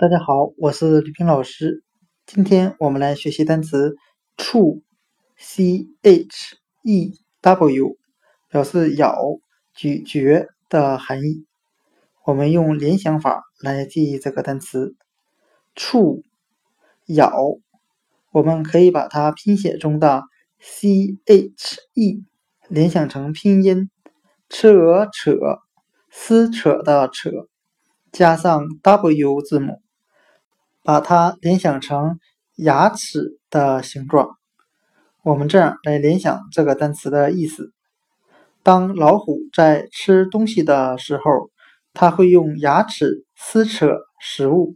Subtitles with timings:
[0.00, 1.84] 大家好，我是吕平老师。
[2.24, 3.96] 今天我们来学习单词
[4.38, 7.12] chew，c h e
[7.42, 7.98] w，
[8.48, 9.14] 表示咬、
[9.74, 11.44] 咀嚼的含义。
[12.24, 14.96] 我们用联想法来记忆这个单词
[15.76, 16.22] chew，
[17.04, 17.30] 咬。
[18.32, 20.22] 我们可以把它拼写中的
[20.58, 22.24] c h e
[22.68, 23.90] 联想成拼音
[24.48, 25.34] 扯扯
[26.10, 27.30] 撕扯的扯，
[28.10, 29.82] 加上 w 字母。
[30.90, 32.18] 把它联想成
[32.56, 34.30] 牙齿的形状，
[35.22, 37.72] 我们这样来联想这个单词的意思：
[38.64, 41.22] 当老虎在吃东西的时候，
[41.94, 44.74] 它会用牙齿撕扯食物。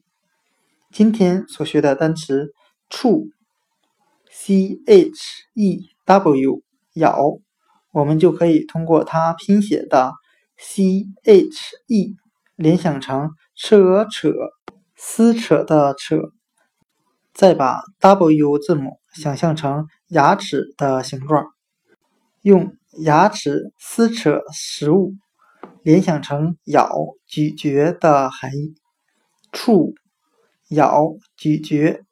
[0.92, 2.52] 今天所学的单词
[2.90, 5.18] “chew”，c h
[5.54, 7.40] e w，咬，
[7.90, 10.12] 我们就可以通过它拼写的
[10.56, 11.58] c h
[11.88, 12.14] e
[12.54, 14.30] 联想成扯扯。
[14.96, 16.16] 撕扯的扯，
[17.32, 21.46] 再把 W 字母想象成牙齿的形状，
[22.42, 25.14] 用牙齿撕扯食物，
[25.82, 26.90] 联想成咬
[27.26, 28.74] 咀嚼的含义。
[29.52, 29.94] 触，
[30.68, 32.04] 咬咀嚼。